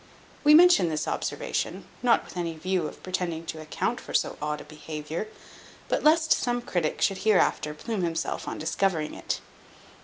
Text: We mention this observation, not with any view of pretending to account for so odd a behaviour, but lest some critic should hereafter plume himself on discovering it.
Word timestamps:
We 0.43 0.55
mention 0.55 0.89
this 0.89 1.07
observation, 1.07 1.85
not 2.01 2.25
with 2.25 2.35
any 2.35 2.57
view 2.57 2.87
of 2.87 3.03
pretending 3.03 3.45
to 3.45 3.61
account 3.61 4.01
for 4.01 4.15
so 4.15 4.35
odd 4.41 4.59
a 4.59 4.63
behaviour, 4.63 5.27
but 5.89 6.03
lest 6.03 6.31
some 6.31 6.63
critic 6.63 7.03
should 7.03 7.19
hereafter 7.19 7.75
plume 7.75 8.01
himself 8.01 8.47
on 8.47 8.57
discovering 8.57 9.13
it. 9.13 9.41